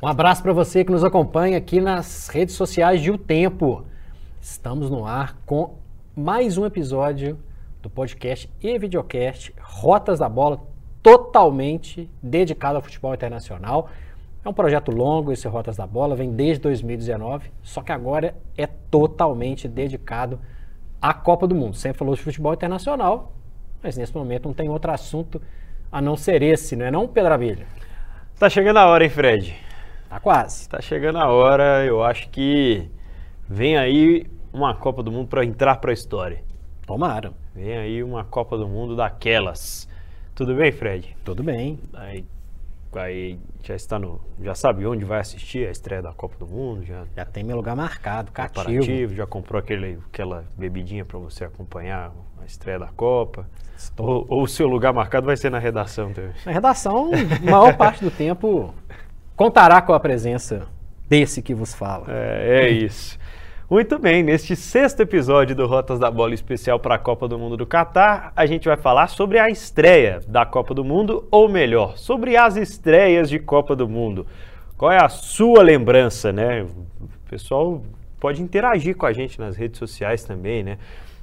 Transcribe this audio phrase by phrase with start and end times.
[0.00, 3.84] Um abraço para você que nos acompanha aqui nas redes sociais de O Tempo.
[4.40, 5.74] Estamos no ar com
[6.14, 7.36] mais um episódio
[7.82, 10.60] do podcast e videocast Rotas da Bola,
[11.02, 13.90] totalmente dedicado ao futebol internacional.
[14.44, 18.68] É um projeto longo esse Rotas da Bola, vem desde 2019, só que agora é
[18.68, 20.38] totalmente dedicado
[21.02, 21.74] à Copa do Mundo.
[21.74, 23.32] Sempre falou de futebol internacional,
[23.82, 25.42] mas nesse momento não tem outro assunto
[25.90, 27.66] a não ser esse, não é não, Pedro Abelha?
[28.38, 29.67] Tá chegando a hora, hein, Fred?
[30.08, 30.68] Tá quase.
[30.68, 32.88] Tá chegando a hora, eu acho que
[33.48, 36.42] vem aí uma Copa do Mundo para entrar para a história.
[36.86, 37.32] Tomara.
[37.54, 39.88] Vem aí uma Copa do Mundo daquelas.
[40.34, 41.14] Tudo bem, Fred?
[41.24, 41.78] Tudo bem.
[41.92, 42.24] Aí,
[42.94, 46.84] aí já está no, já sabe onde vai assistir a estreia da Copa do Mundo,
[46.86, 49.14] já Já tem meu lugar marcado, cativo.
[49.14, 53.46] já comprou aquele, aquela bebidinha para você acompanhar a estreia da Copa.
[53.76, 56.30] Estou- Ou ou o seu lugar marcado vai ser na redação também.
[56.46, 57.10] Na redação,
[57.42, 58.72] maior parte do tempo
[59.38, 60.66] contará com a presença
[61.08, 62.06] desse que vos fala.
[62.08, 63.16] É, é isso.
[63.70, 67.56] Muito bem, neste sexto episódio do Rotas da Bola especial para a Copa do Mundo
[67.56, 71.96] do Catar, a gente vai falar sobre a estreia da Copa do Mundo, ou melhor,
[71.96, 74.26] sobre as estreias de Copa do Mundo.
[74.76, 76.62] Qual é a sua lembrança, né?
[76.62, 77.80] O pessoal
[78.18, 80.78] pode interagir com a gente nas redes sociais também, né?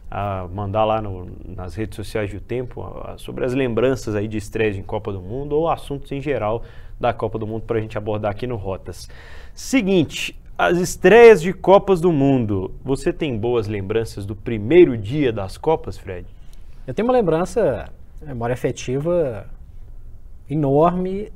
[0.10, 4.38] Ah, mandar lá no- nas redes sociais do Tempo ah, sobre as lembranças aí de
[4.38, 6.64] estreias em Copa do Mundo ou assuntos em geral
[7.00, 9.10] da Copa do Mundo para a gente abordar aqui no Rotas.
[9.54, 12.72] Seguinte, as estreias de Copas do Mundo.
[12.84, 16.26] Você tem boas lembranças do primeiro dia das Copas, Fred?
[16.88, 17.90] Eu tenho uma lembrança,
[18.22, 19.48] memória afetiva
[20.50, 21.32] enorme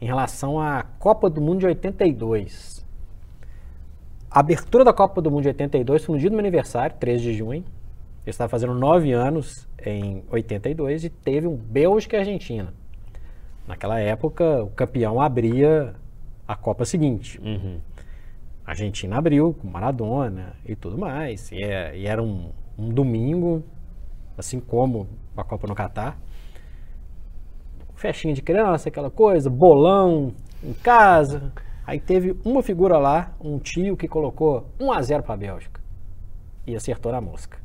[0.00, 2.84] em relação à Copa do Mundo de 82.
[4.30, 7.22] A abertura da Copa do Mundo de 82 foi no dia do meu aniversário, 13
[7.22, 7.64] de junho.
[8.24, 12.72] Eu estava fazendo nove anos em 82 e teve um Bélgica e Argentina.
[13.66, 15.94] Naquela época, o campeão abria
[16.46, 17.40] a Copa seguinte.
[17.40, 17.80] Uhum.
[18.64, 21.50] A Argentina abriu com Maradona e tudo mais.
[21.50, 23.64] E, é- e era um, um domingo,
[24.38, 26.16] assim como a Copa no Catar.
[27.94, 31.52] Festinha de criança, aquela coisa, bolão em casa.
[31.84, 35.80] Aí teve uma figura lá, um tio que colocou 1 a 0 para a Bélgica.
[36.66, 37.61] E acertou na mosca.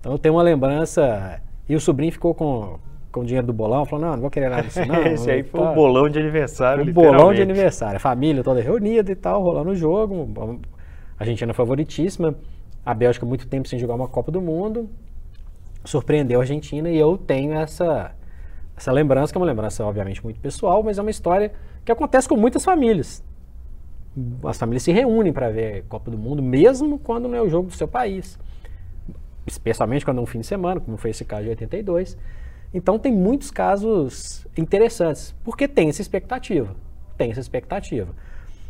[0.00, 1.40] Então eu tenho uma lembrança.
[1.68, 2.78] E o sobrinho ficou com,
[3.10, 5.02] com o dinheiro do bolão, falou: não, não vou querer nada disso, não.
[5.06, 7.96] Esse aí foi tá." o bolão de aniversário, Um bolão de aniversário.
[7.96, 10.28] A família toda reunida e tal, rolando o jogo.
[11.18, 12.34] A Argentina favoritíssima.
[12.84, 14.88] A Bélgica muito tempo sem jogar uma Copa do Mundo.
[15.84, 18.12] Surpreendeu a Argentina e eu tenho essa,
[18.76, 21.52] essa lembrança, que é uma lembrança, obviamente, muito pessoal, mas é uma história
[21.84, 23.22] que acontece com muitas famílias.
[24.44, 27.68] As famílias se reúnem para ver Copa do Mundo, mesmo quando não é o jogo
[27.68, 28.38] do seu país.
[29.48, 32.16] Especialmente quando é um fim de semana, como foi esse caso de 82.
[32.72, 36.74] Então tem muitos casos interessantes, porque tem essa expectativa.
[37.16, 38.14] Tem essa expectativa.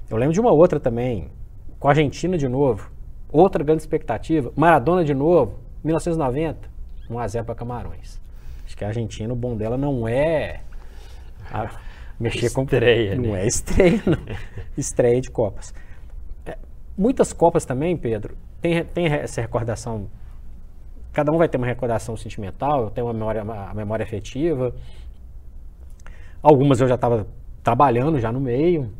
[0.08, 1.30] Eu lembro de uma outra também,
[1.78, 2.90] com a Argentina de novo.
[3.30, 4.52] Outra grande expectativa.
[4.56, 6.68] Maradona de novo, 1990,
[7.10, 8.20] 1x0 para Camarões.
[8.64, 10.60] Acho que a Argentina, o bom dela não é
[11.50, 11.70] a-
[12.20, 12.62] mexer com.
[12.62, 13.42] Estreia, Não né?
[13.42, 14.18] é estreia, não.
[14.76, 15.74] estreia de Copas.
[16.46, 16.56] É,
[16.96, 20.08] muitas Copas também, Pedro, tem, tem essa recordação.
[21.18, 24.72] Cada um vai ter uma recordação sentimental, eu tenho uma memória, uma memória afetiva.
[26.40, 27.26] Algumas eu já estava
[27.60, 28.92] trabalhando já no meio,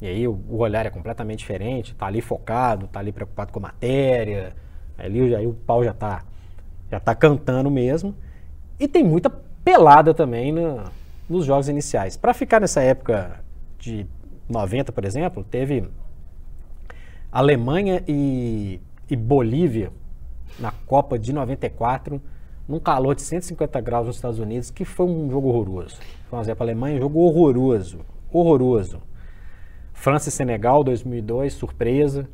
[0.00, 3.58] e aí o, o olhar é completamente diferente, tá ali focado, tá ali preocupado com
[3.58, 4.54] a matéria,
[4.96, 6.22] ali aí o pau já tá,
[6.88, 8.14] já tá cantando mesmo.
[8.78, 10.84] E tem muita pelada também na-
[11.28, 12.16] nos jogos iniciais.
[12.16, 13.40] Para ficar nessa época
[13.76, 14.06] de
[14.48, 15.84] 90, por exemplo, teve
[17.32, 19.90] Alemanha e, e Bolívia
[20.58, 22.20] na Copa de 94,
[22.68, 25.96] num calor de 150 graus nos Estados Unidos, que foi um jogo horroroso.
[26.28, 29.00] Foi um para a Alemanha, um jogo horroroso, horroroso.
[29.92, 32.28] França e Senegal, 2002, surpresa.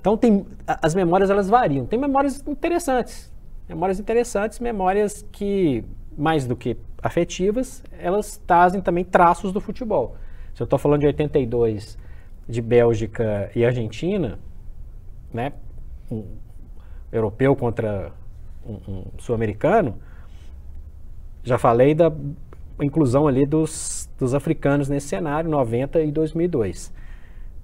[0.00, 1.86] Então tem as memórias elas variam.
[1.86, 3.32] Tem memórias interessantes,
[3.68, 5.84] memórias interessantes, memórias que
[6.16, 10.16] mais do que afetivas, elas trazem também traços do futebol.
[10.54, 11.98] Se eu estou falando de 82,
[12.48, 14.38] de Bélgica e Argentina,
[15.32, 15.52] né,
[17.14, 18.12] europeu contra
[18.66, 19.98] um, um sul-americano,
[21.42, 22.10] já falei da
[22.80, 26.92] inclusão ali dos, dos africanos nesse cenário, 90 e 2002.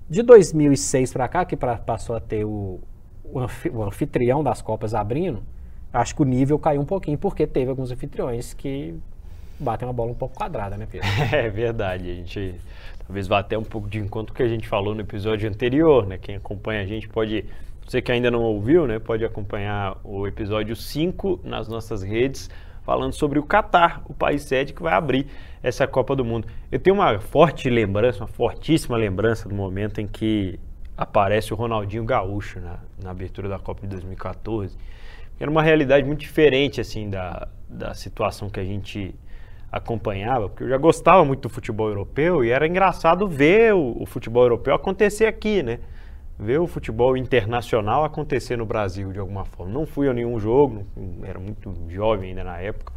[0.09, 2.81] De 2006 para cá, que pra, passou a ter o,
[3.25, 5.43] o, anfi- o anfitrião das Copas abrindo,
[5.93, 8.95] acho que o nível caiu um pouquinho, porque teve alguns anfitriões que
[9.59, 11.09] batem uma bola um pouco quadrada, né, Pedro?
[11.33, 12.55] É verdade, a gente
[13.07, 16.19] talvez vá até um pouco de encontro que a gente falou no episódio anterior, né?
[16.19, 17.45] Quem acompanha a gente pode,
[17.91, 22.49] você que ainda não ouviu, né, pode acompanhar o episódio 5 nas nossas redes,
[22.85, 25.27] falando sobre o Catar, o país sede que vai abrir
[25.61, 26.47] essa Copa do Mundo.
[26.71, 30.61] Eu tenho uma forte lembrança, uma fortíssima lembrança do momento em que
[30.97, 34.79] aparece o Ronaldinho Gaúcho na, na abertura da Copa de 2014.
[35.41, 39.13] Era uma realidade muito diferente assim da, da situação que a gente
[39.73, 44.07] acompanhava, porque eu já gostava muito do futebol europeu e era engraçado ver o, o
[44.07, 45.81] futebol europeu acontecer aqui, né?
[46.41, 49.73] Ver o futebol internacional acontecer no Brasil de alguma forma.
[49.73, 50.87] Não fui a nenhum jogo,
[51.23, 52.93] era muito jovem ainda na época,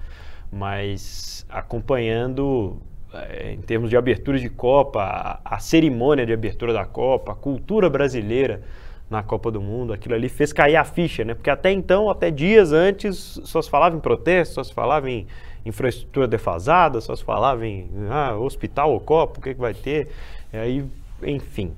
[0.50, 2.78] mas acompanhando
[3.14, 7.90] é, em termos de abertura de Copa, a, cerimônia de abertura da Copa, a cultura
[7.90, 8.62] brasileira
[9.10, 11.34] na Copa do Mundo, aquilo ali fez cair a ficha, né?
[11.36, 15.28] Porque até então, até dias antes, só se falava em protesto, só se falava em
[15.66, 20.08] infraestrutura defasada, só se falava em ah, hospital ou Copa, o que, que vai ter.
[20.52, 20.86] E aí,
[21.22, 21.74] enfim,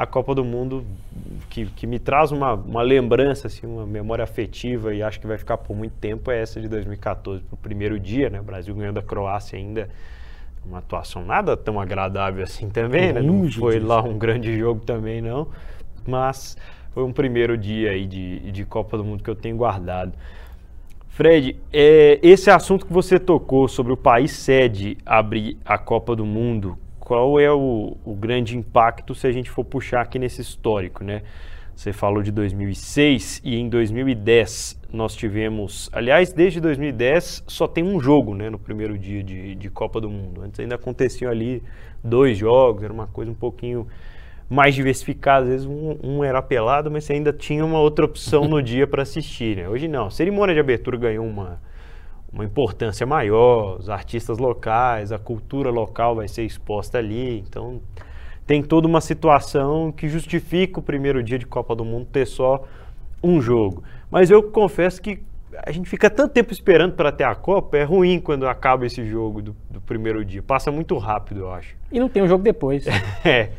[0.00, 0.82] a Copa do Mundo
[1.50, 5.36] que, que me traz uma, uma lembrança, assim, uma memória afetiva e acho que vai
[5.36, 8.40] ficar por muito tempo é essa de 2014, o primeiro dia, né?
[8.40, 9.90] O Brasil ganhando a Croácia ainda
[10.64, 13.20] uma atuação nada tão agradável assim também, né?
[13.20, 15.48] Não foi lá um grande jogo também não,
[16.06, 16.56] mas
[16.92, 20.14] foi um primeiro dia aí de, de Copa do Mundo que eu tenho guardado.
[21.10, 26.24] Fred, é, esse assunto que você tocou sobre o país sede abrir a Copa do
[26.24, 26.78] Mundo,
[27.10, 31.22] qual é o, o grande impacto se a gente for puxar aqui nesse histórico, né?
[31.74, 37.98] Você falou de 2006 e em 2010 nós tivemos, aliás, desde 2010 só tem um
[37.98, 40.42] jogo, né, no primeiro dia de, de Copa do Mundo.
[40.42, 41.64] Antes ainda aconteciam ali
[42.04, 43.88] dois jogos, era uma coisa um pouquinho
[44.48, 45.46] mais diversificada.
[45.46, 48.86] Às vezes um, um era pelado, mas você ainda tinha uma outra opção no dia
[48.86, 49.56] para assistir.
[49.56, 49.68] Né?
[49.68, 50.06] Hoje não.
[50.06, 51.60] A cerimônia de abertura ganhou uma,
[52.32, 57.40] uma importância maior, os artistas locais, a cultura local vai ser exposta ali.
[57.40, 57.80] Então
[58.46, 62.64] tem toda uma situação que justifica o primeiro dia de Copa do Mundo ter só
[63.22, 63.82] um jogo.
[64.10, 65.22] Mas eu confesso que
[65.56, 69.04] a gente fica tanto tempo esperando para ter a Copa, é ruim quando acaba esse
[69.04, 70.42] jogo do, do, primeiro dia.
[70.42, 71.76] Passa muito rápido, eu acho.
[71.90, 72.86] E não tem um jogo depois.
[73.24, 73.50] é.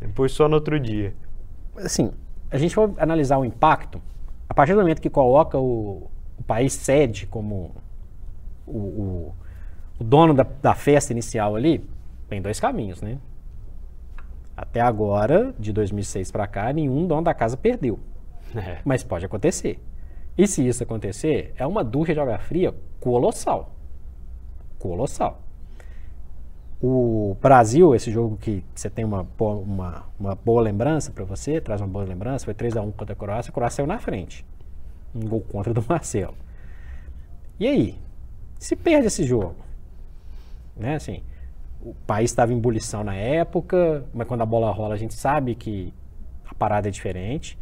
[0.00, 1.14] Depois só no outro dia.
[1.76, 2.10] Assim,
[2.50, 4.02] a gente vai analisar o impacto.
[4.48, 7.74] A partir do momento que coloca o, o país sede como
[8.70, 9.34] o, o,
[9.98, 11.84] o dono da, da festa inicial ali,
[12.28, 13.18] tem dois caminhos, né?
[14.56, 17.98] Até agora, de 2006 para cá, nenhum dono da casa perdeu.
[18.54, 18.78] É.
[18.84, 19.80] Mas pode acontecer.
[20.36, 23.74] E se isso acontecer, é uma dúvida de água fria colossal.
[24.78, 25.42] Colossal.
[26.82, 31.80] O Brasil, esse jogo que você tem uma, uma, uma boa lembrança para você, traz
[31.80, 34.46] uma boa lembrança, foi 3 a 1 contra a Croácia, a Croácia saiu na frente.
[35.14, 36.34] Um gol contra do Marcelo.
[37.58, 37.98] E aí?
[38.60, 39.56] Se perde esse jogo,
[40.76, 41.22] né, assim,
[41.80, 45.54] o país estava em ebulição na época, mas quando a bola rola a gente sabe
[45.54, 45.94] que
[46.44, 47.58] a parada é diferente,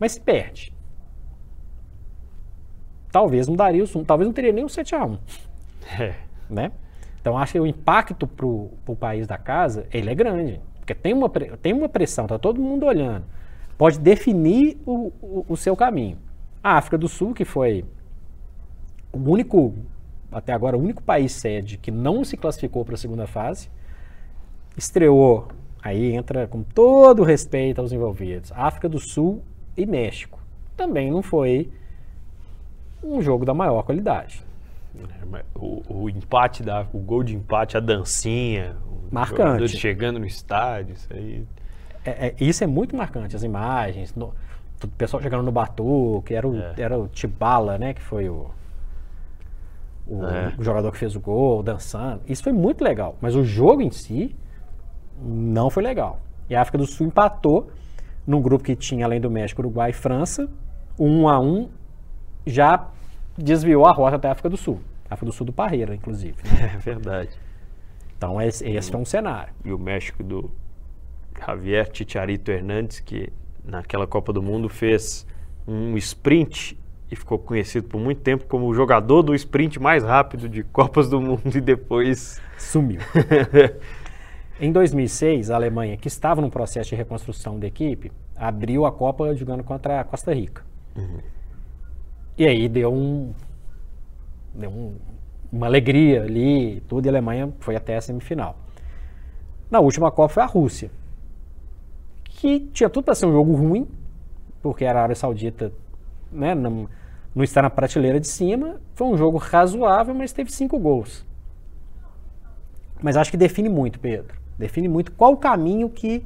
[0.00, 0.72] mas se perde.
[3.12, 5.18] Talvez não daria o talvez não teria nem um 7 a 1
[6.00, 6.14] é.
[6.48, 6.72] né?
[7.20, 11.12] Então acho que o impacto para o país da casa ele é grande, porque tem
[11.12, 13.26] uma, tem uma pressão, tá todo mundo olhando,
[13.76, 16.16] pode definir o, o, o seu caminho.
[16.62, 17.84] A África do Sul, que foi
[19.12, 19.74] o único
[20.30, 23.68] até agora o único país sede que não se classificou para a segunda fase.
[24.76, 25.48] Estreou,
[25.82, 29.42] aí entra com todo o respeito aos envolvidos, África do Sul
[29.76, 30.38] e México.
[30.76, 31.70] Também não foi
[33.02, 34.42] um jogo da maior qualidade.
[34.96, 38.76] É, o, o empate, da, o gol de empate, a dancinha,
[39.10, 39.76] marcante.
[39.76, 41.44] chegando no estádio, isso aí.
[42.04, 44.34] É, é, isso é muito marcante, as imagens, no,
[44.82, 46.74] o pessoal chegando no Batu, que era o, é.
[46.78, 48.50] era o Tibala, né, que foi o,
[50.06, 50.54] o, é.
[50.60, 52.22] jogador que fez o gol, dançando.
[52.26, 53.16] Isso foi muito legal.
[53.20, 54.34] Mas o jogo em si
[55.20, 56.20] não foi legal.
[56.48, 57.70] E a África do Sul empatou
[58.26, 60.48] num grupo que tinha, além do México, Uruguai e França,
[60.98, 61.68] um a um,
[62.46, 62.88] já
[63.36, 64.80] desviou a rota até a África do Sul.
[65.10, 66.36] A África do Sul do Parreira, inclusive.
[66.60, 67.30] É verdade.
[68.16, 69.52] Então esse, esse foi um cenário.
[69.64, 70.50] E o México do
[71.38, 73.32] Javier Chicharito Hernandes, que
[73.64, 75.26] naquela Copa do Mundo fez
[75.66, 76.78] um sprint
[77.10, 81.08] e ficou conhecido por muito tempo como o jogador do sprint mais rápido de Copas
[81.08, 83.00] do Mundo e depois sumiu.
[84.58, 89.34] em 2006, a Alemanha, que estava num processo de reconstrução da equipe, abriu a Copa
[89.34, 90.64] jogando contra a Costa Rica.
[90.96, 91.18] Uhum.
[92.36, 93.32] E aí deu um
[94.54, 94.96] deu um,
[95.52, 98.56] uma alegria ali, tudo, e a Alemanha foi até a semifinal.
[99.70, 100.90] Na última Copa foi a Rússia,
[102.24, 103.86] que tinha tudo para ser um jogo ruim,
[104.62, 105.72] porque era a Arábia Saudita
[106.34, 106.88] né, não,
[107.34, 108.80] não está na prateleira de cima.
[108.94, 111.24] Foi um jogo razoável, mas teve cinco gols.
[113.02, 114.38] Mas acho que define muito, Pedro.
[114.58, 116.24] Define muito qual o caminho que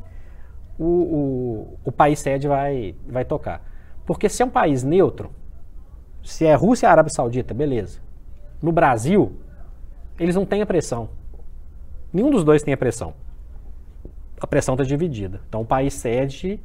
[0.78, 3.62] o, o, o país sede vai, vai tocar.
[4.06, 5.30] Porque se é um país neutro,
[6.22, 8.00] se é Rússia e Arábia Saudita, beleza.
[8.62, 9.32] No Brasil,
[10.18, 11.08] eles não têm a pressão.
[12.12, 13.14] Nenhum dos dois tem a pressão.
[14.40, 15.40] A pressão está dividida.
[15.48, 16.60] Então o país sede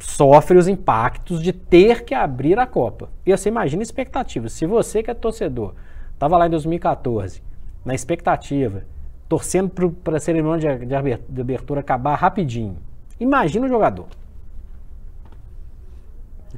[0.00, 3.08] sofre os impactos de ter que abrir a Copa.
[3.24, 4.48] E você imagina a expectativa.
[4.48, 5.74] Se você que é torcedor,
[6.12, 7.42] estava lá em 2014,
[7.84, 8.84] na expectativa,
[9.28, 12.76] torcendo para a cerimônia de, de abertura acabar rapidinho.
[13.18, 14.06] Imagina o jogador.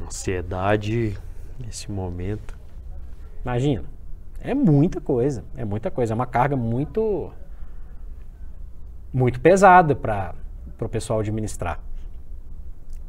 [0.00, 1.16] Ansiedade
[1.58, 2.56] nesse momento.
[3.44, 3.84] Imagina.
[4.40, 5.44] É muita coisa.
[5.56, 6.12] É muita coisa.
[6.12, 7.30] É uma carga muito.
[9.12, 10.34] muito pesada para
[10.80, 11.80] o pessoal administrar.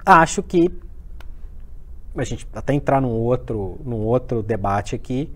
[0.05, 0.69] Acho que.
[2.15, 5.31] A gente até entrar num outro, num outro debate aqui.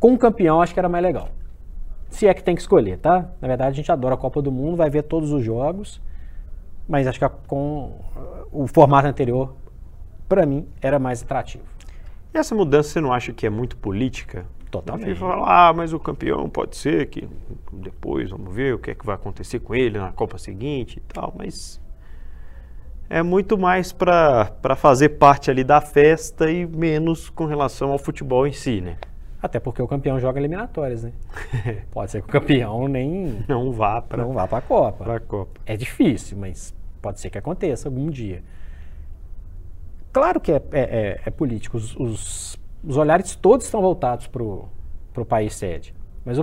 [0.00, 1.28] Com o campeão, acho que era mais legal.
[2.10, 3.30] Se é que tem que escolher, tá?
[3.40, 6.00] Na verdade, a gente adora a Copa do Mundo, vai ver todos os jogos.
[6.88, 8.00] Mas acho que com
[8.50, 9.54] o formato anterior,
[10.28, 11.64] para mim, era mais atrativo.
[12.32, 14.46] E essa mudança você não acha que é muito política?
[14.70, 15.06] Totalmente.
[15.06, 17.28] FIFA fala, ah, mas o campeão pode ser que
[17.72, 21.12] depois vamos ver o que é que vai acontecer com ele na Copa seguinte e
[21.12, 21.80] tal, mas
[23.10, 28.46] é muito mais para fazer parte ali da festa e menos com relação ao futebol
[28.46, 28.96] em si, né?
[29.40, 31.12] Até porque o campeão joga eliminatórias, né?
[31.90, 35.04] pode ser que o campeão nem não vá para não vá para a Copa.
[35.04, 35.60] Para a Copa.
[35.64, 38.42] É difícil, mas pode ser que aconteça algum dia.
[40.12, 41.76] Claro que é, é, é, é político.
[41.76, 45.94] Os, os, os, olhares todos estão voltados para o país sede.
[46.24, 46.36] Mas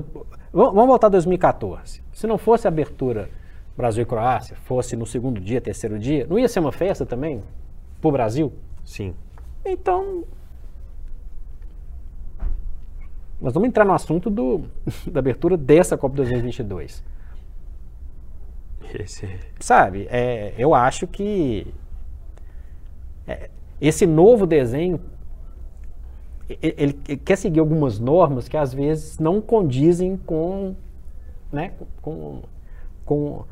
[0.54, 2.02] vamos voltar a 2014.
[2.14, 3.30] Se não fosse a abertura
[3.76, 7.44] Brasil e Croácia, fosse no segundo dia, terceiro dia, não ia ser uma festa também
[8.00, 8.54] para o Brasil?
[8.84, 9.14] Sim.
[9.66, 10.24] Então,
[13.42, 14.66] nós vamos entrar no assunto do,
[15.12, 17.04] da abertura dessa Copa 2022.
[18.94, 19.40] Esse...
[19.60, 21.74] Sabe, é, eu acho que
[23.28, 23.50] é,
[23.82, 25.00] esse novo desenho
[26.48, 30.76] ele, ele, quer seguir algumas normas que às vezes não condizem com,
[31.52, 32.44] né, com,
[33.04, 33.44] com,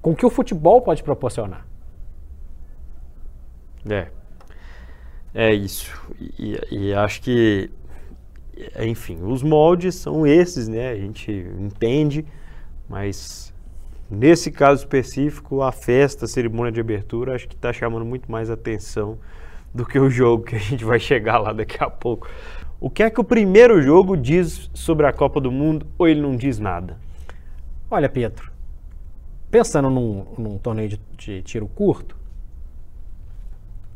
[0.00, 1.66] com o que o futebol pode proporcionar.
[3.88, 4.08] É.
[5.34, 5.92] É isso.
[6.18, 7.70] E, e, acho que,
[8.80, 10.90] enfim, os moldes são esses, né?
[10.90, 12.26] A gente entende,
[12.88, 13.54] mas
[14.10, 18.50] nesse caso específico, a festa, a cerimônia de abertura, acho que está chamando muito mais
[18.50, 19.18] atenção
[19.72, 22.28] do que o jogo que a gente vai chegar lá daqui a pouco.
[22.80, 26.20] O que é que o primeiro jogo diz sobre a Copa do Mundo ou ele
[26.20, 26.98] não diz nada?
[27.88, 28.49] Olha, Pedro,
[29.50, 32.16] pensando num, num torneio de, de, tiro curto,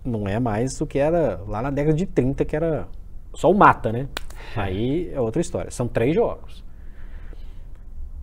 [0.04, 2.86] não é mais o que era lá na década de 30, que era
[3.32, 4.08] só o mata, né?
[4.54, 5.70] Aí é outra história.
[5.70, 6.62] São três jogos.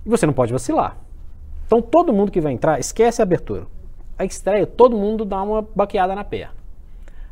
[0.05, 0.97] E você não pode vacilar.
[1.65, 3.65] Então todo mundo que vai entrar, esquece a abertura.
[4.17, 6.61] A estreia, todo mundo dá uma baqueada na perna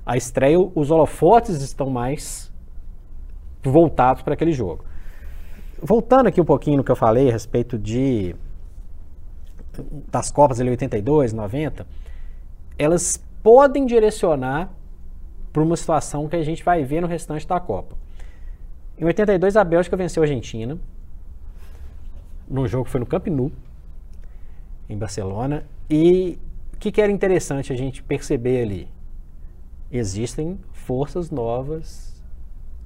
[0.10, 2.52] a estreia, os holofotes estão mais
[3.62, 4.84] voltados para aquele jogo.
[5.80, 8.36] Voltando aqui um pouquinho no que eu falei a respeito de
[10.12, 11.86] das Copas de 82, 90,
[12.78, 14.70] elas podem direcionar
[15.52, 17.96] para uma situação que a gente vai ver no restante da Copa.
[18.98, 20.78] Em 82, a Bélgica venceu a Argentina,
[22.48, 23.52] num jogo que foi no Camp Nou,
[24.90, 26.38] em Barcelona, e
[26.74, 29.00] o que, que era interessante a gente perceber ali?
[29.92, 32.24] existem forças novas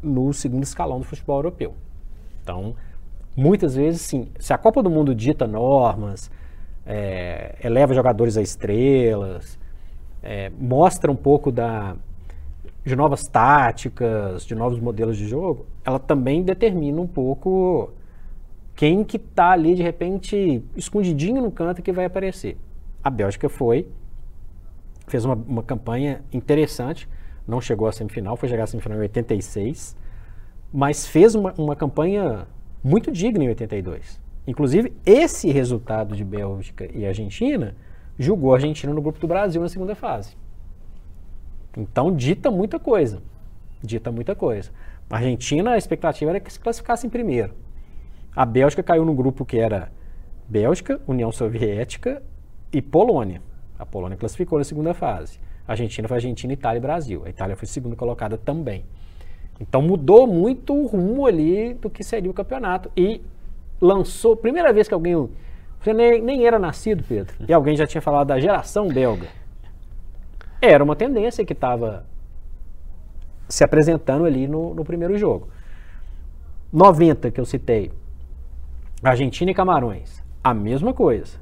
[0.02, 1.74] no segundo escalão do futebol europeu.
[2.42, 2.76] Então,
[3.36, 6.32] muitas vezes, sim, se a Copa do Mundo dita normas,
[6.86, 9.58] é, eleva jogadores a estrelas,
[10.22, 11.96] é, mostra um pouco da,
[12.86, 17.92] de novas táticas, de novos modelos de jogo, ela também determina um pouco
[18.76, 22.58] quem que está ali de repente escondidinho no canto que vai aparecer.
[23.04, 23.88] A Bélgica foi
[25.08, 27.08] fez uma, uma campanha interessante,
[27.48, 29.96] não chegou à semifinal, foi chegar à semifinal em 86,
[30.72, 32.48] mas fez uma, uma campanha
[32.84, 34.23] muito digna em 82.
[34.46, 37.76] Inclusive, esse resultado de Bélgica e Argentina
[38.20, 40.36] julgou a Argentina no grupo do Brasil na segunda fase.
[41.78, 43.22] Então, dita muita coisa.
[43.82, 44.72] Dita muita coisa.
[45.10, 47.54] A Argentina, a expectativa era que se classificasse em primeiro.
[48.36, 49.92] A Bélgica caiu no grupo que era
[50.50, 52.22] Bélgica, União Soviética
[52.72, 53.42] e Polônia.
[53.78, 55.40] A Polônia classificou na segunda fase.
[55.68, 57.24] A Argentina foi Argentina, Itália e Brasil.
[57.26, 58.86] A Itália foi segunda colocada também.
[59.60, 62.92] Então mudou muito o rumo ali do que seria o campeonato.
[62.98, 63.22] E
[63.84, 65.30] lançou, primeira vez que alguém.
[65.80, 69.28] Você nem, nem era nascido, Pedro, e alguém já tinha falado da geração belga.
[70.62, 72.06] Era uma tendência que estava
[73.50, 75.50] se apresentando ali no, no primeiro jogo.
[76.72, 77.92] 90, que eu citei.
[79.04, 80.24] Argentina e Camarões.
[80.42, 81.38] A mesma coisa.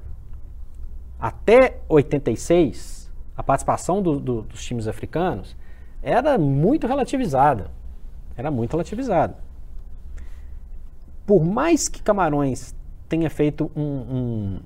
[1.20, 5.56] Até 86, a participação do, do, dos times africanos
[6.02, 7.70] era muito relativizada.
[8.36, 9.36] Era muito relativizado.
[11.32, 12.76] Por mais que Camarões
[13.08, 14.60] tenha feito um, um,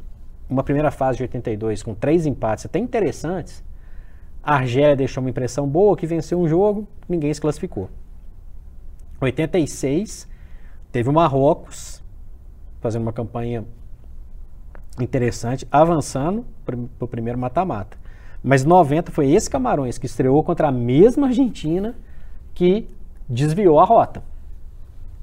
[0.50, 3.64] uma primeira fase de 82 com três empates até interessantes,
[4.42, 7.88] a Argélia deixou uma impressão boa que venceu um jogo, ninguém se classificou.
[9.22, 10.28] 86
[10.92, 12.04] teve o Marrocos
[12.82, 13.64] fazendo uma campanha
[15.00, 17.96] interessante, avançando para o primeiro mata-mata.
[18.44, 21.94] Mas 90 foi esse Camarões que estreou contra a mesma Argentina
[22.56, 22.90] que
[23.30, 24.24] desviou a rota.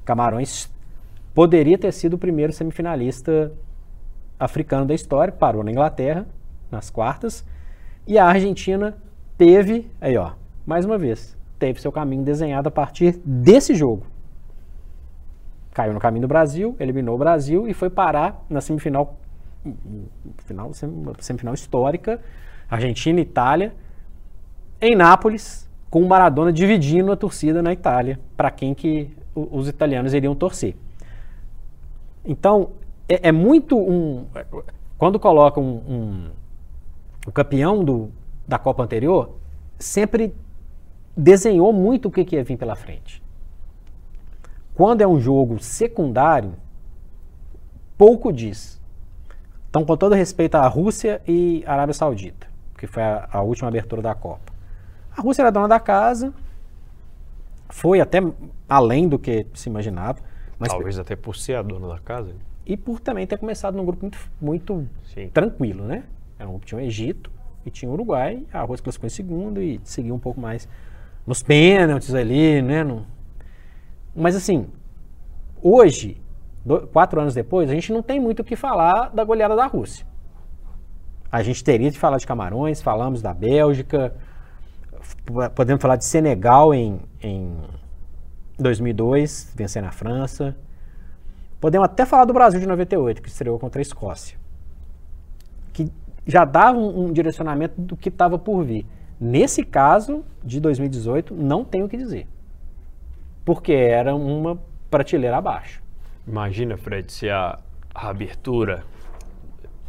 [0.05, 0.71] Camarões
[1.35, 3.53] poderia ter sido o primeiro semifinalista
[4.39, 6.27] africano da história, parou na Inglaterra,
[6.71, 7.45] nas quartas,
[8.07, 8.97] e a Argentina
[9.39, 10.33] teve, aí ó,
[10.67, 14.07] mais uma vez, teve seu caminho desenhado a partir desse jogo.
[15.73, 19.17] Caiu no caminho do Brasil, eliminou o Brasil e foi parar na semifinal,
[20.45, 20.73] final,
[21.21, 22.21] semifinal histórica,
[22.69, 23.75] Argentina e Itália,
[24.81, 30.13] em Nápoles, com o Maradona dividindo a torcida na Itália, para quem que os italianos
[30.13, 30.75] iriam torcer.
[32.25, 32.71] Então,
[33.09, 34.27] é, é muito um.
[34.97, 36.31] Quando coloca um, um,
[37.27, 38.11] o campeão do,
[38.47, 39.37] da Copa anterior,
[39.79, 40.35] sempre
[41.17, 43.23] desenhou muito o que, que ia vir pela frente.
[44.75, 46.55] Quando é um jogo secundário,
[47.99, 48.81] pouco diz.
[49.69, 52.47] Então, com todo respeito à Rússia e Arábia Saudita,
[52.79, 54.53] que foi a, a última abertura da Copa.
[55.17, 56.33] A Rússia era dona da casa,
[57.69, 58.19] foi até
[58.69, 60.21] além do que se imaginava.
[60.63, 62.37] Mas Talvez até por ser a dona da casa.
[62.65, 64.89] E por também ter começado num grupo muito, muito
[65.35, 66.05] tranquilo, né?
[66.39, 67.33] Era um, tinha o Egito
[67.67, 70.69] e tinha o Uruguai, a Rússia classificou em segundo e seguiu um pouco mais
[71.27, 72.85] nos pênaltis ali, né?
[72.85, 73.05] No...
[74.15, 74.69] Mas assim,
[75.61, 76.23] hoje,
[76.65, 79.67] do, quatro anos depois, a gente não tem muito o que falar da goleada da
[79.67, 80.07] Rússia.
[81.31, 84.15] A gente teria de falar de Camarões, falamos da Bélgica,
[85.57, 87.57] podemos falar de Senegal em, em
[88.63, 90.57] 2002, vencendo a França.
[91.61, 94.39] Podemos até falar do Brasil de 98, que estreou contra a Escócia.
[95.73, 95.91] Que
[96.27, 98.87] já dava um, um direcionamento do que estava por vir.
[99.21, 102.27] Nesse caso de 2018, não tenho o que dizer.
[103.45, 104.59] Porque era uma
[104.91, 105.83] prateleira abaixo.
[106.27, 107.59] Imagina, Fred, se a,
[107.95, 108.85] a abertura,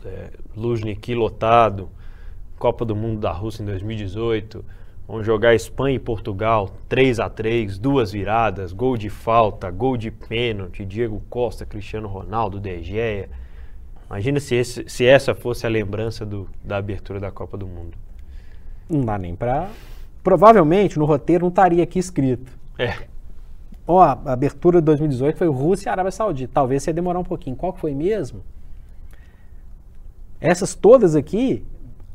[0.06, 0.32] é,
[1.16, 1.90] lotado,
[2.58, 4.64] Copa do Mundo da Rússia em 2018
[5.08, 10.10] Vamos jogar Espanha e Portugal, 3 a 3 duas viradas, gol de falta, gol de
[10.10, 13.30] pênalti, Diego Costa, Cristiano Ronaldo, De Gea.
[14.08, 17.98] Imagina se, esse, se essa fosse a lembrança do, da abertura da Copa do Mundo.
[18.90, 19.70] Não dá nem pra...
[20.24, 22.58] Provavelmente no roteiro não estaria aqui escrito.
[22.80, 22.96] É.
[23.86, 26.54] Ó, a abertura de 2018 foi Rússia e Arábia Saudita.
[26.54, 27.58] Talvez ia demorar um pouquinho.
[27.58, 28.42] Qual que foi mesmo?
[30.40, 31.66] Essas todas aqui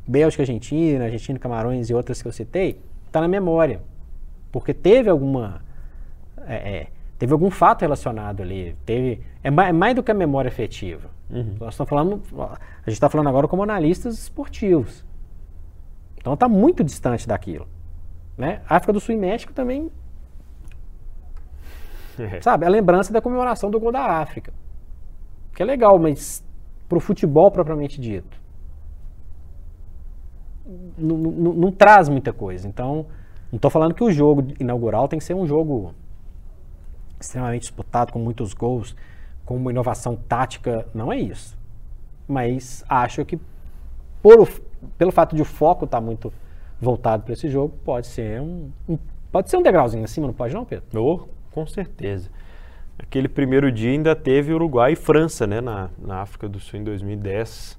[0.09, 3.83] Bélgica, Argentina, Argentina, Camarões e outras que eu citei, está na memória.
[4.51, 5.61] Porque teve alguma.
[6.47, 6.87] É, é,
[7.19, 8.75] teve algum fato relacionado ali.
[8.87, 11.11] Teve, é, mais, é mais do que a memória afetiva.
[11.29, 11.57] Uhum.
[11.61, 12.23] Nós estamos falando.
[12.41, 15.05] A gente está falando agora como analistas esportivos.
[16.17, 17.69] Então está muito distante daquilo.
[18.37, 18.63] Né?
[18.67, 19.91] África do Sul e México também.
[22.19, 22.41] É.
[22.41, 22.65] Sabe?
[22.65, 24.55] A lembrança da comemoração do gol da África.
[25.55, 26.43] Que é legal, mas
[26.89, 28.38] para o futebol propriamente dito
[30.97, 32.69] não, não, não traz muita coisa.
[32.69, 33.07] Então,
[33.51, 35.95] não estou falando que o jogo inaugural tem que ser um jogo
[37.19, 38.95] extremamente disputado, com muitos gols,
[39.45, 40.87] com uma inovação tática.
[40.95, 41.57] Não é isso.
[42.27, 43.39] Mas acho que,
[44.23, 44.49] por
[44.97, 46.33] pelo fato de o foco estar tá muito
[46.81, 48.99] voltado para esse jogo, pode ser um, um,
[49.33, 51.05] pode ser um degrauzinho acima, não pode não, Pedro?
[51.05, 52.31] Oh, com certeza.
[52.99, 56.85] Aquele primeiro dia ainda teve Uruguai e França, né, na, na África do Sul em
[56.85, 57.78] 2010.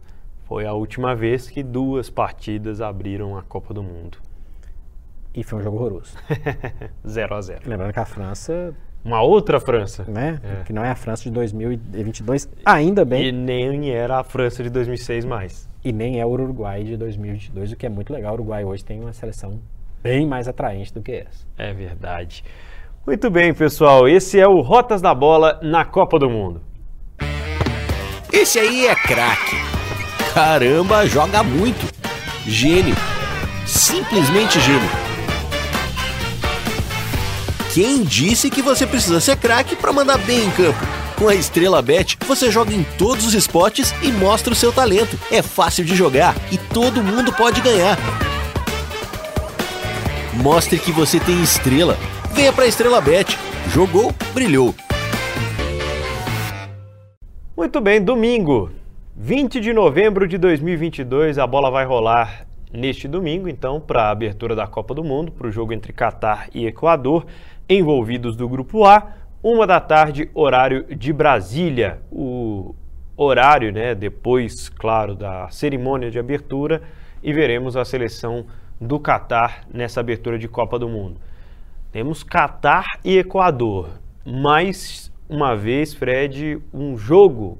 [0.50, 4.18] Foi a última vez que duas partidas abriram a Copa do Mundo.
[5.32, 6.18] E foi um jogo horroroso.
[7.08, 8.74] 0 a 0 Lembrando que a França.
[9.06, 10.06] Uma outra França.
[10.08, 10.42] Né?
[10.44, 10.64] É.
[10.64, 13.28] Que não é a França de 2022, ainda bem.
[13.28, 15.70] E nem era a França de 2006 mais.
[15.84, 18.32] E nem é o Uruguai de 2022, o que é muito legal.
[18.32, 19.60] O Uruguai hoje tem uma seleção
[20.02, 21.46] bem mais atraente do que essa.
[21.60, 22.44] É verdade.
[23.06, 24.10] Muito bem, pessoal.
[24.10, 26.60] Esse é o Rotas da Bola na Copa do Mundo.
[28.34, 29.79] Esse aí é craque
[30.34, 31.86] Caramba, joga muito.
[32.46, 32.96] Gênio.
[33.66, 34.90] Simplesmente gênio.
[37.74, 40.80] Quem disse que você precisa ser craque para mandar bem em campo?
[41.16, 45.20] Com a Estrela Bet, você joga em todos os esportes e mostra o seu talento.
[45.32, 47.98] É fácil de jogar e todo mundo pode ganhar.
[50.34, 51.98] Mostre que você tem estrela.
[52.32, 53.38] Venha para Estrela Bet.
[53.74, 54.74] Jogou, brilhou.
[57.56, 58.72] Muito bem, domingo,
[59.22, 64.56] 20 de novembro de 2022, a bola vai rolar neste domingo, então, para a abertura
[64.56, 67.26] da Copa do Mundo, para o jogo entre Catar e Equador,
[67.68, 69.12] envolvidos do Grupo A,
[69.44, 72.00] uma da tarde, horário de Brasília.
[72.10, 72.74] O
[73.18, 76.82] horário, né, depois, claro, da cerimônia de abertura,
[77.22, 78.46] e veremos a seleção
[78.80, 81.20] do Catar nessa abertura de Copa do Mundo.
[81.92, 84.00] Temos Catar e Equador.
[84.26, 87.58] Mais uma vez, Fred, um jogo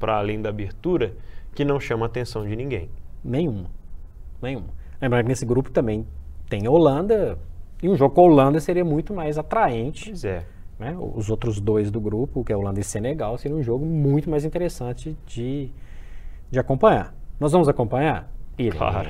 [0.00, 1.14] para além da abertura
[1.54, 2.90] que não chama a atenção de ninguém.
[3.22, 3.70] Nenhuma.
[4.42, 4.68] Nenhuma.
[5.00, 6.04] Lembrando que nesse grupo também
[6.48, 7.38] tem a Holanda,
[7.82, 10.06] e um jogo com a Holanda seria muito mais atraente.
[10.06, 10.44] Pois é.
[10.78, 10.96] Né?
[10.98, 14.44] Os outros dois do grupo, que é Holanda e Senegal, seria um jogo muito mais
[14.44, 15.70] interessante de,
[16.50, 17.14] de acompanhar.
[17.38, 18.30] Nós vamos acompanhar?
[18.58, 18.78] Iremos.
[18.78, 19.08] Claro.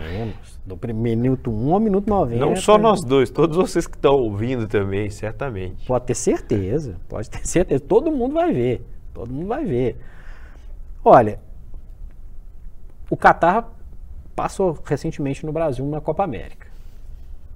[0.65, 2.45] Do primeiro minuto 1 ao minuto 90.
[2.45, 5.87] Não só nós dois, todos vocês que estão ouvindo também, certamente.
[5.87, 7.81] Pode ter certeza, pode ter certeza.
[7.81, 8.85] Todo mundo vai ver.
[9.13, 9.97] Todo mundo vai ver.
[11.05, 11.39] Olha,
[13.09, 13.69] o Catar
[14.35, 16.69] passou recentemente no Brasil na Copa América.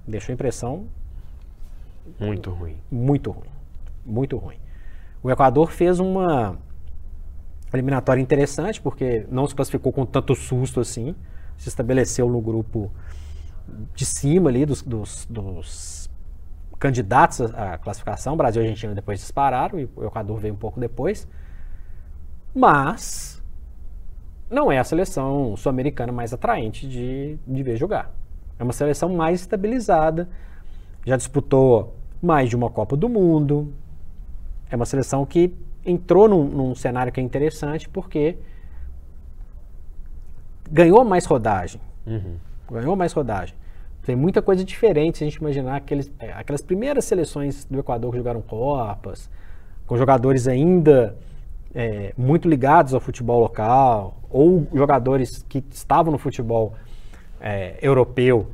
[0.07, 0.87] Deixou impressão
[2.19, 2.77] Muito ruim.
[2.91, 3.49] muito ruim.
[4.05, 4.57] Muito ruim.
[5.23, 6.57] O Equador fez uma
[7.73, 11.15] eliminatória interessante, porque não se classificou com tanto susto assim.
[11.57, 12.91] Se estabeleceu no grupo
[13.95, 16.09] de cima ali dos, dos- dos
[16.79, 18.37] candidatos à à classificação.
[18.37, 21.27] Brasil e Argentina depois dispararam e o Equador veio um pouco depois.
[22.53, 23.34] Mas
[24.49, 28.11] não é a seleção sul-americana mais atraente de, de ver jogar.
[28.59, 30.29] É uma seleção mais estabilizada,
[31.05, 33.73] já disputou mais de uma Copa do Mundo.
[34.69, 35.53] É uma seleção que
[35.85, 38.37] entrou num, num cenário que é interessante porque
[40.69, 41.79] ganhou mais rodagem.
[42.07, 42.37] Uhum.
[42.71, 43.55] Ganhou mais rodagem.
[44.03, 48.11] Tem muita coisa diferente se a gente imaginar aqueles, é, aquelas primeiras seleções do Equador
[48.11, 49.29] que jogaram Copas,
[49.85, 51.15] com jogadores ainda
[51.75, 56.73] é, muito ligados ao futebol local, ou jogadores que estavam no futebol
[57.41, 58.49] é, europeu,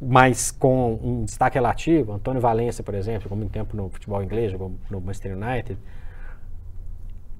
[0.00, 2.12] mas com um destaque relativo.
[2.12, 5.78] Antônio Valência, por exemplo, jogou muito tempo no futebol inglês, jogou no Manchester United.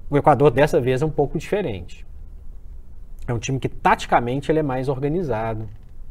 [0.09, 2.05] O Equador dessa vez é um pouco diferente.
[3.27, 5.67] É um time que taticamente ele é mais organizado.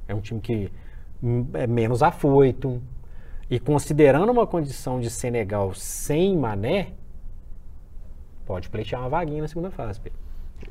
[0.08, 0.72] É um time que
[1.22, 2.82] hum, é menos afoito.
[3.50, 6.92] E considerando uma condição de Senegal sem Mané,
[8.46, 10.00] pode pleitear uma vaguinha na segunda fase.
[10.00, 10.18] Pedro.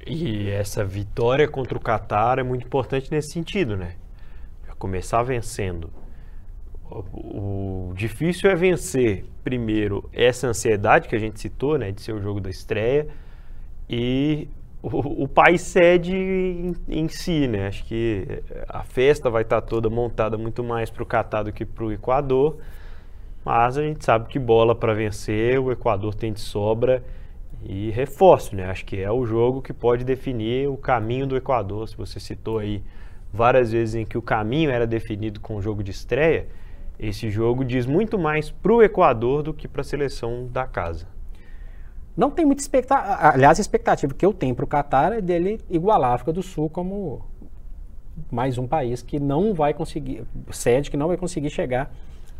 [0.06, 3.96] E essa vitória contra o Catar é muito importante nesse sentido, né?
[4.68, 5.90] Já começar vencendo.
[6.90, 11.92] O, o difícil é vencer, primeiro, essa ansiedade que a gente citou, né?
[11.92, 13.08] De ser o jogo da estreia.
[13.90, 14.48] E
[14.82, 17.68] o, o país sede em, em si, né?
[17.68, 21.66] Acho que a festa vai estar toda montada muito mais para o Catar do que
[21.66, 22.58] para o Equador.
[23.46, 27.04] Mas a gente sabe que bola para vencer, o Equador tem de sobra.
[27.65, 28.65] E reforço, né?
[28.65, 31.88] Acho que é o jogo que pode definir o caminho do Equador.
[31.88, 32.84] Se você citou aí
[33.32, 36.47] várias vezes em que o caminho era definido com o jogo de estreia,
[36.99, 41.08] esse jogo diz muito mais para o Equador do que para a seleção da casa.
[42.15, 43.17] Não tem muita expectativa.
[43.19, 46.43] Aliás, a expectativa que eu tenho para o Catar é dele igualar a África do
[46.43, 47.26] Sul como
[48.32, 51.91] mais um país que não vai conseguir, sede que não vai conseguir chegar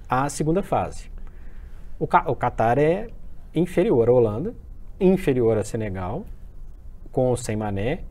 [0.08, 1.10] à segunda fase.
[1.98, 3.08] O, Ca- o Catar é
[3.56, 4.54] inferior à Holanda,
[5.00, 6.26] inferior a Senegal,
[7.12, 8.02] com ou sem Mané,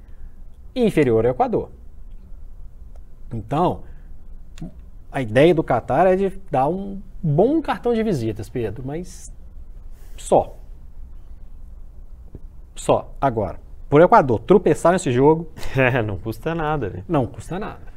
[0.75, 1.71] inferior ao Equador.
[3.33, 3.83] Então,
[5.11, 9.33] a ideia do Catar é de dar um bom cartão de visitas, Pedro, mas
[10.17, 10.57] só.
[12.75, 13.13] Só.
[13.21, 17.05] Agora, por Equador tropeçar nesse jogo, É, não custa nada, né?
[17.09, 17.93] não custa nada.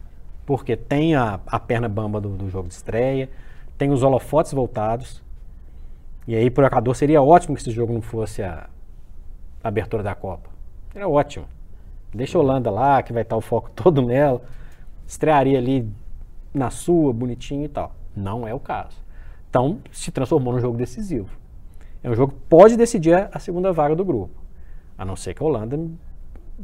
[0.45, 3.30] Porque tem a, a perna bamba do, do jogo de estreia,
[3.78, 5.24] tem os holofotes voltados.
[6.28, 8.67] E aí, por Equador, seria ótimo que esse jogo não fosse a,
[9.65, 10.47] a abertura da Copa.
[10.93, 11.47] Era ótimo.
[12.13, 14.39] Deixa a Holanda lá, que vai estar o foco todo nela.
[15.08, 15.91] Estrearia ali
[16.54, 17.95] na sua, bonitinho e tal.
[18.15, 18.95] Não é o caso.
[19.49, 21.30] Então, se transformou num jogo decisivo.
[22.04, 24.36] É um jogo que pode decidir a, segunda vaga do grupo.
[24.95, 25.80] A não ser que a Holanda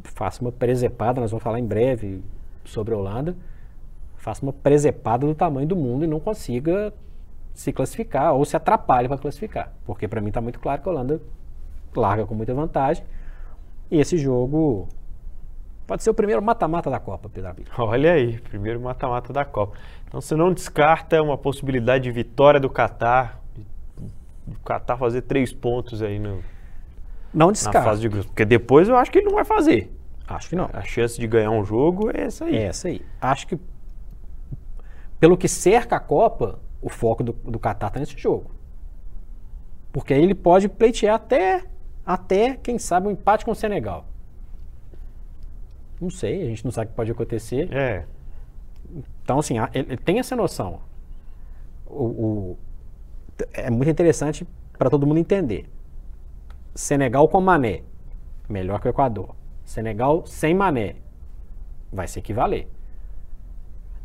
[0.03, 2.23] faça uma presepada, nós vamos falar em breve
[2.63, 3.35] sobre a Holanda,
[4.15, 6.93] faça uma presepada do tamanho do mundo e não consiga
[7.51, 9.73] se classificar ou se atrapalhe para classificar.
[9.85, 11.19] Porque para mim está muito claro que a Holanda
[11.95, 13.04] larga com muita vantagem.
[13.89, 14.88] E esse jogo
[15.86, 17.71] pode ser o primeiro mata-mata da Copa, Pedro Abílio.
[17.77, 19.77] Olha aí, primeiro mata-mata da Copa.
[20.08, 23.41] Então você não descarta uma possibilidade de vitória do Catar,
[24.47, 26.41] o Catar fazer três pontos aí no,
[27.34, 27.84] Não na descarta.
[27.84, 28.27] fase de grupos.
[28.27, 29.91] Porque depois eu acho que ele não vai fazer.
[30.27, 30.69] Acho que não.
[30.71, 32.56] A chance de ganhar um jogo é essa aí.
[32.56, 33.01] É essa aí.
[33.19, 33.60] Acho que,
[35.19, 38.49] pelo que cerca a Copa, o foco do, do Qatar está nesse jogo.
[39.91, 41.63] Porque aí ele pode pleitear até,
[42.05, 44.05] até, quem sabe, um empate com o Senegal.
[45.99, 47.71] Não sei, a gente não sabe o que pode acontecer.
[47.71, 48.05] É.
[49.23, 50.79] Então, assim, ele, tem essa noção.
[51.85, 52.57] O, o
[53.53, 55.69] é muito interessante para todo mundo entender.
[56.73, 57.83] Senegal com Mané,
[58.49, 59.35] melhor que o Equador.
[59.63, 60.95] Senegal sem Mané,
[61.91, 62.67] vai se equivaler.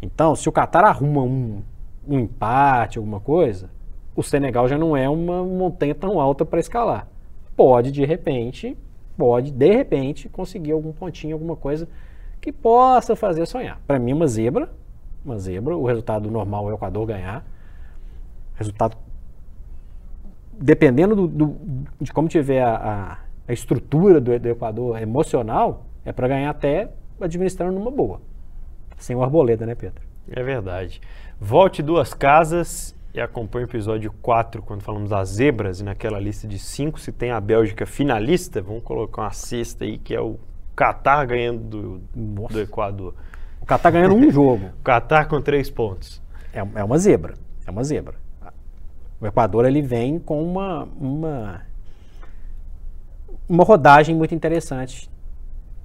[0.03, 1.63] Então, se o Qatar arruma um,
[2.07, 3.71] um empate, alguma coisa,
[4.15, 7.09] o Senegal já não é uma montanha tão alta para escalar.
[7.57, 8.77] Pode, de repente,
[9.17, 11.89] pode, de repente, conseguir algum pontinho, alguma coisa
[12.41, 13.81] que possa fazer sonhar.
[13.87, 14.71] Para mim, uma zebra,
[15.25, 17.45] uma zebra, o resultado normal é o Equador ganhar.
[18.55, 18.97] Resultado,
[20.53, 21.57] dependendo do, do,
[22.01, 26.91] de como tiver a, a, estrutura do, do Equador emocional, é para ganhar até
[27.21, 28.21] administrando numa boa.
[28.99, 30.03] Sem o arboleda, né, Pedro?
[30.31, 31.01] É verdade.
[31.41, 36.47] Volte duas casas e acompanhe o episódio 4, quando falamos das zebras, e naquela lista
[36.47, 40.39] de 5, se tem a Bélgica finalista, vamos colocar uma sexta aí, que é o
[40.77, 43.15] Catar ganhando do, do Equador.
[43.59, 44.67] O Catar ganhando um jogo.
[44.81, 46.21] O Catar com três pontos.
[46.53, 47.33] É, é uma zebra.
[47.67, 48.17] É uma zebra.
[49.19, 51.63] O Equador ele vem com uma, uma,
[53.49, 55.11] uma rodagem muito interessante.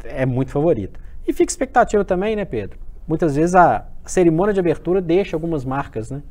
[0.03, 0.99] É muito favorito.
[1.25, 2.77] E fica expectativa também, né, Pedro?
[3.07, 6.21] Muitas vezes a cerimônia de abertura deixa algumas marcas, né?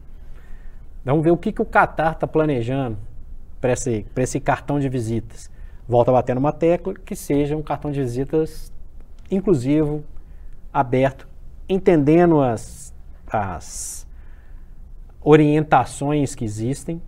[1.04, 2.98] Vamos ver o que, que o Qatar está planejando
[3.60, 5.50] para esse, esse cartão de visitas.
[5.88, 8.72] Volta a bater numa tecla que seja um cartão de visitas
[9.30, 10.04] inclusivo,
[10.72, 11.28] aberto,
[11.68, 12.94] entendendo as,
[13.26, 14.06] as
[15.20, 17.00] orientações que existem,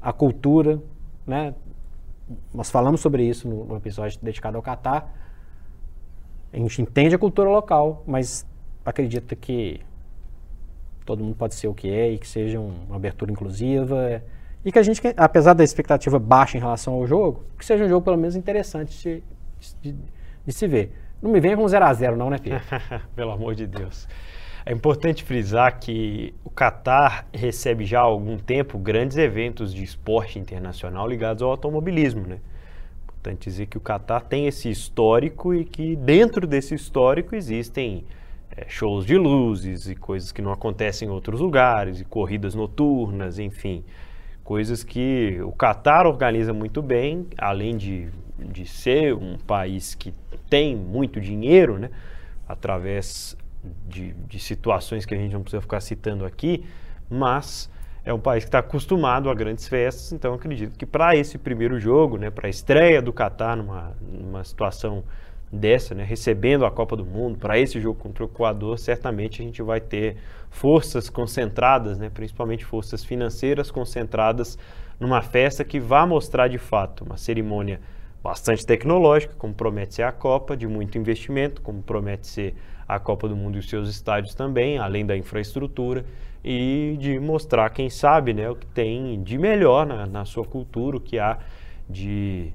[0.00, 0.80] a cultura,
[1.26, 1.54] né?
[2.52, 5.12] Nós falamos sobre isso no, no episódio dedicado ao Catar.
[6.52, 8.44] A gente entende a cultura local, mas
[8.84, 9.80] acredita que
[11.06, 14.22] todo mundo pode ser o que é e que seja uma abertura inclusiva.
[14.64, 17.88] E que a gente, apesar da expectativa baixa em relação ao jogo, que seja um
[17.88, 19.22] jogo pelo menos interessante
[19.80, 19.98] de, de,
[20.44, 20.92] de se ver.
[21.22, 22.60] Não me venha com 0 a 0 não, né, Pedro?
[23.14, 24.08] Pelo amor de Deus.
[24.66, 30.40] É importante frisar que o Qatar recebe já há algum tempo grandes eventos de esporte
[30.40, 32.40] internacional ligados ao automobilismo, né?
[33.04, 38.04] Importante dizer que o Qatar tem esse histórico e que dentro desse histórico existem
[38.56, 43.38] é, shows de luzes e coisas que não acontecem em outros lugares, e corridas noturnas,
[43.38, 43.84] enfim.
[44.42, 50.14] Coisas que o Catar organiza muito bem, além de, de ser um país que
[50.48, 51.90] tem muito dinheiro, né,
[52.48, 53.36] através
[53.88, 56.64] de, de situações que a gente não precisa ficar citando aqui,
[57.10, 57.68] mas
[58.04, 61.78] é um país que está acostumado a grandes festas, então acredito que para esse primeiro
[61.80, 65.02] jogo, né, para a estreia do Catar numa, numa situação
[65.50, 69.44] dessa, né, recebendo a Copa do Mundo, para esse jogo contra o Equador, certamente a
[69.44, 70.16] gente vai ter
[70.50, 74.58] forças concentradas, né, principalmente forças financeiras concentradas
[74.98, 77.80] numa festa que vai mostrar de fato uma cerimônia
[78.22, 82.54] bastante tecnológica, como promete ser a Copa, de muito investimento, como promete ser
[82.88, 86.04] a Copa do Mundo e os seus estádios também, além da infraestrutura,
[86.44, 90.96] e de mostrar, quem sabe, né, o que tem de melhor na, na sua cultura,
[90.96, 91.38] o que há
[91.88, 92.52] de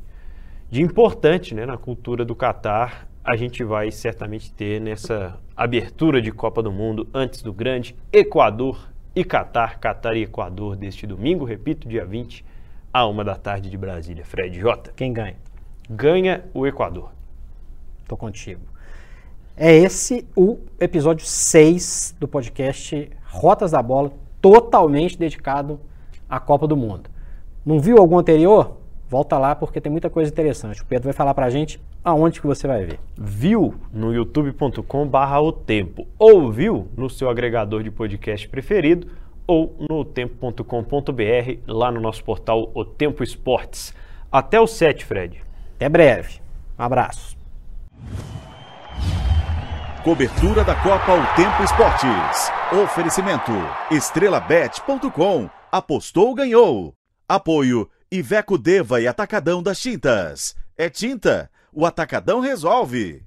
[0.71, 6.31] de importante né, na cultura do Catar a gente vai certamente ter nessa abertura de
[6.31, 11.87] Copa do Mundo antes do grande Equador e Catar, Catar e Equador deste domingo, repito,
[11.87, 12.43] dia 20,
[12.91, 14.25] a uma da tarde de Brasília.
[14.25, 14.91] Fred J.
[14.95, 15.35] Quem ganha?
[15.89, 17.11] Ganha o Equador.
[18.07, 18.61] Tô contigo.
[19.55, 25.79] É esse o episódio 6 do podcast Rotas da Bola, totalmente dedicado
[26.27, 27.09] à Copa do Mundo.
[27.63, 28.80] Não viu algum anterior?
[29.11, 30.81] Volta lá porque tem muita coisa interessante.
[30.81, 32.97] O Pedro vai falar pra gente aonde que você vai ver.
[33.17, 36.07] Viu no youtube.com barra o tempo.
[36.17, 39.09] Ouviu no seu agregador de podcast preferido
[39.45, 40.63] ou no tempo.com.br
[41.67, 43.93] lá no nosso portal O Tempo Esportes.
[44.31, 45.43] Até o 7, Fred.
[45.75, 46.39] Até breve.
[46.79, 47.35] Um abraço.
[50.05, 52.49] Cobertura da Copa O Tempo Esportes.
[52.81, 53.51] Oferecimento
[53.91, 55.49] estrelabet.com.
[55.69, 56.93] Apostou, ganhou.
[57.27, 60.53] Apoio Iveco Deva e Atacadão das Tintas.
[60.75, 63.23] É tinta, o Atacadão resolve.